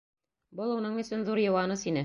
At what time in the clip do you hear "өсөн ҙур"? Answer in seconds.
1.05-1.45